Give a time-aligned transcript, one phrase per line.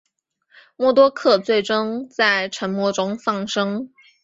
[0.77, 3.91] 默多克最终在沉没中丧生。